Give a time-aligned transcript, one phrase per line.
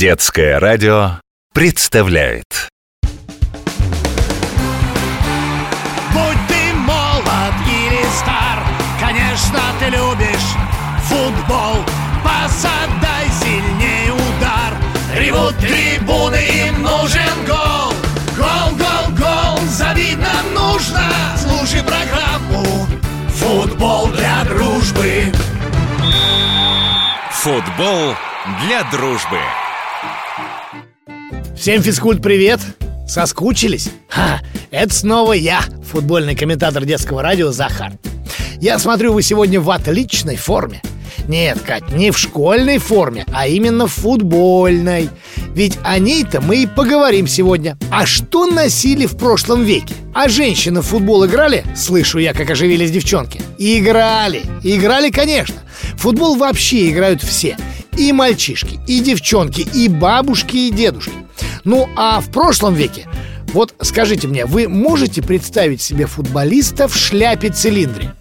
[0.00, 1.20] Детское радио
[1.52, 2.70] представляет
[6.14, 8.64] Будь ты молод или стар,
[8.98, 10.56] конечно, ты любишь
[11.04, 11.84] футбол.
[12.24, 14.72] Посадай сильнее удар,
[15.14, 17.92] ревут трибуны, им нужен гол.
[18.38, 21.12] Гол, гол, гол, забить нам нужно.
[21.36, 22.86] Слушай программу
[23.34, 25.30] «Футбол для дружбы».
[27.32, 28.14] Футбол
[28.64, 29.40] для дружбы.
[31.60, 32.58] Всем физкульт привет!
[33.06, 33.90] Соскучились?
[34.08, 37.92] Ха, это снова я, футбольный комментатор детского радио Захар.
[38.62, 40.80] Я смотрю, вы сегодня в отличной форме.
[41.28, 45.10] Нет, Кать, не в школьной форме, а именно в футбольной.
[45.54, 47.76] Ведь о ней-то мы и поговорим сегодня.
[47.90, 49.92] А что носили в прошлом веке?
[50.14, 51.62] А женщины в футбол играли?
[51.76, 53.42] Слышу я, как оживились девчонки.
[53.58, 54.40] Играли.
[54.62, 55.56] Играли, конечно.
[55.98, 57.58] Футбол вообще играют все.
[57.98, 61.12] И мальчишки, и девчонки, и бабушки, и дедушки.
[61.64, 63.06] Ну, а в прошлом веке
[63.52, 68.14] вот скажите мне, вы можете представить себе футболиста в шляпе-цилиндре?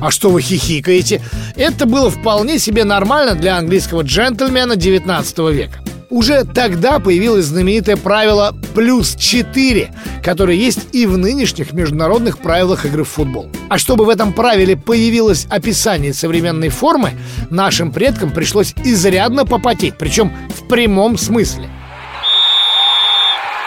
[0.00, 1.20] А что вы хихикаете?
[1.56, 5.78] Это было вполне себе нормально для английского джентльмена 19 века.
[6.10, 9.90] Уже тогда появилось знаменитое правило «плюс 4»,
[10.22, 13.48] которое есть и в нынешних международных правилах игры в футбол.
[13.68, 17.12] А чтобы в этом правиле появилось описание современной формы,
[17.48, 21.70] нашим предкам пришлось изрядно попотеть, причем в прямом смысле.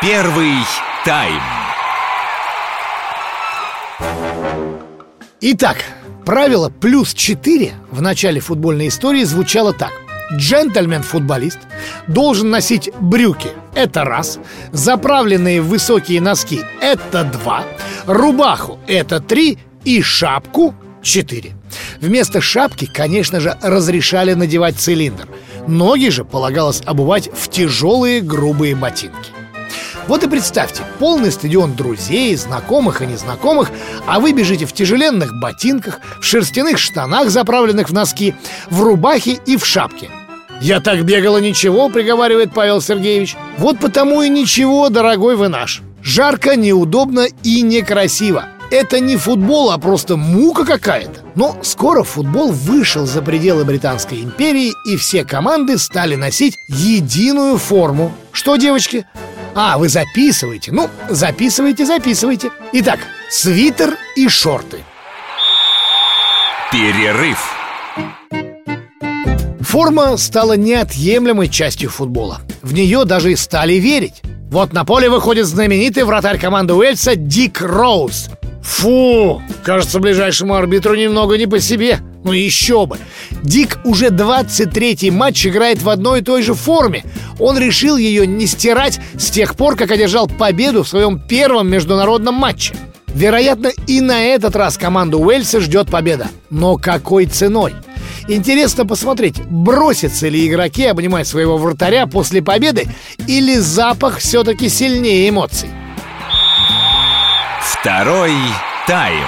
[0.05, 0.53] Первый
[1.03, 1.41] тайм.
[5.41, 5.77] Итак,
[6.23, 9.93] правило плюс 4 в начале футбольной истории звучало так.
[10.33, 11.57] Джентльмен-футболист
[12.05, 14.37] должен носить брюки– это раз,
[14.71, 17.63] заправленные в высокие носки– это два,
[18.05, 21.53] рубаху– это три и шапку– четыре.
[21.99, 25.27] Вместо шапки, конечно же, разрешали надевать цилиндр.
[25.65, 29.31] Ноги же полагалось обувать в тяжелые грубые ботинки.
[30.07, 33.71] Вот и представьте, полный стадион друзей, знакомых и незнакомых,
[34.05, 38.35] а вы бежите в тяжеленных ботинках, в шерстяных штанах, заправленных в носки,
[38.69, 40.09] в рубахе и в шапке.
[40.61, 43.35] «Я так бегала, ничего»,— приговаривает Павел Сергеевич.
[43.57, 45.81] «Вот потому и ничего, дорогой вы наш.
[46.01, 48.45] Жарко, неудобно и некрасиво.
[48.71, 51.21] Это не футбол, а просто мука какая-то.
[51.35, 58.11] Но скоро футбол вышел за пределы Британской империи, и все команды стали носить единую форму.
[58.31, 59.05] Что, девочки,
[59.55, 60.73] а, вы записываете?
[60.73, 62.51] Ну, записывайте, записывайте.
[62.73, 62.99] Итак,
[63.29, 64.79] свитер и шорты.
[66.71, 67.55] Перерыв.
[69.61, 72.41] Форма стала неотъемлемой частью футбола.
[72.61, 74.21] В нее даже и стали верить.
[74.51, 78.29] Вот на поле выходит знаменитый вратарь команды Уэльса Дик Роуз.
[78.61, 82.97] Фу, кажется, ближайшему арбитру немного не по себе Ну еще бы.
[83.43, 87.05] Дик уже 23-й матч играет в одной и той же форме.
[87.37, 92.33] Он решил ее не стирать с тех пор, как одержал победу в своем первом международном
[92.33, 92.75] матче.
[93.13, 96.27] Вероятно, и на этот раз команду Уэльса ждет победа.
[96.49, 97.73] Но какой ценой?
[98.27, 102.87] Интересно посмотреть, бросятся ли игроки обнимать своего вратаря после победы
[103.27, 105.69] Или запах все-таки сильнее эмоций.
[107.61, 108.33] Второй
[108.87, 109.27] тайм.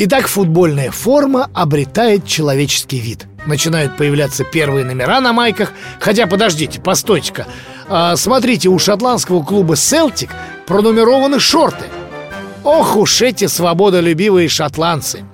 [0.00, 3.26] Итак, футбольная форма обретает человеческий вид.
[3.46, 5.72] Начинают появляться первые номера на майках.
[5.98, 7.48] Хотя, подождите, постойте-ка.
[7.88, 10.30] А, смотрите, у шотландского клуба «Селтик»
[10.68, 11.86] пронумерованы шорты.
[12.62, 15.24] Ох уж эти свободолюбивые шотландцы.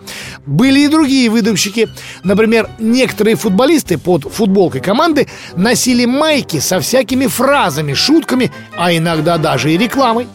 [0.47, 1.89] Были и другие выдумщики.
[2.23, 9.73] Например, некоторые футболисты под футболкой команды носили майки со всякими фразами, шутками, а иногда даже
[9.73, 10.29] и рекламой.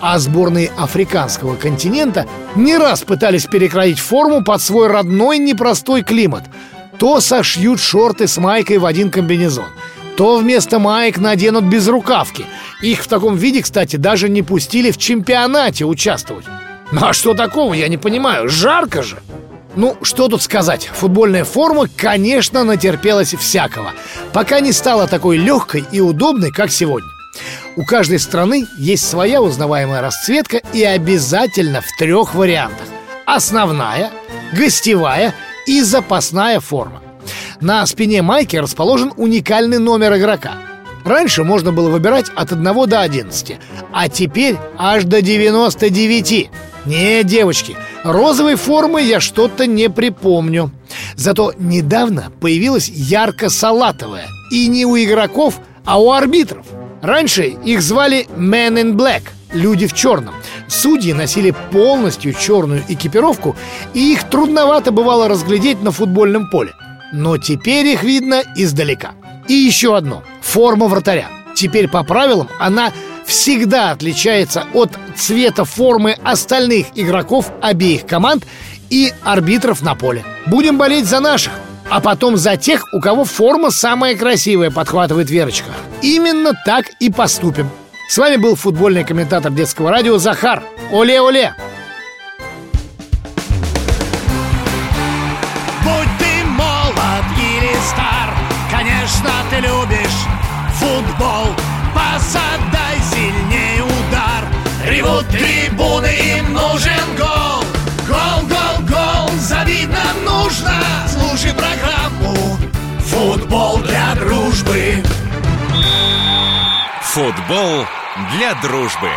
[0.00, 2.26] А сборные африканского континента
[2.56, 6.44] не раз пытались перекроить форму под свой родной непростой климат.
[6.98, 9.66] То сошьют шорты с майкой в один комбинезон,
[10.16, 12.46] то вместо маек наденут безрукавки.
[12.80, 16.46] Их в таком виде, кстати, даже не пустили в чемпионате участвовать.
[16.90, 19.18] Ну а что такого, я не понимаю, жарко же
[19.74, 23.92] ну, что тут сказать, футбольная форма, конечно, натерпелась всякого.
[24.32, 27.08] Пока не стала такой легкой и удобной, как сегодня.
[27.76, 32.86] У каждой страны есть своя узнаваемая расцветка И обязательно в трех вариантах.
[33.24, 34.10] Основная,
[34.52, 35.34] гостевая
[35.66, 37.00] и запасная форма.
[37.60, 40.54] На спине майки расположен уникальный номер игрока.
[41.04, 43.56] Раньше можно было выбирать от 1 до 11
[43.92, 46.50] А теперь аж до 99
[46.84, 50.72] Не, девочки, Розовой формы я что-то не припомню.
[51.14, 54.26] Зато недавно появилась ярко-салатовая.
[54.50, 56.66] И не у игроков, а у арбитров.
[57.00, 59.22] Раньше их звали Men in Black
[59.52, 60.34] Люди в черном
[60.68, 63.56] Судьи носили полностью черную экипировку
[63.92, 66.72] И их трудновато бывало разглядеть на футбольном поле.
[67.12, 69.12] Но теперь их видно издалека.
[69.48, 71.28] И еще одно– форма вратаря.
[71.54, 72.92] Теперь по правилам она
[73.32, 78.44] всегда отличается от цвета формы остальных игроков обеих команд
[78.90, 80.22] и арбитров на поле.
[80.46, 81.54] Будем болеть за наших,
[81.88, 85.70] а потом за тех, у кого форма самая красивая, подхватывает Верочка.
[86.02, 87.70] Именно так и поступим.
[88.06, 90.62] С вами был футбольный комментатор детского радио Захар.
[90.92, 91.54] Оле-оле!
[95.82, 98.34] Будь ты молод или стар,
[98.70, 100.26] конечно, ты любишь
[100.78, 101.46] футбол.
[102.32, 102.71] Удар,
[105.02, 106.06] ревут трибуны,
[106.36, 107.64] им нужен гол.
[108.08, 109.30] Гол, гол, гол,
[109.86, 110.72] нам нужно.
[111.08, 112.58] Слушай программу
[113.00, 115.02] «Футбол для дружбы».
[117.02, 117.86] Футбол
[118.36, 119.10] для дружбы.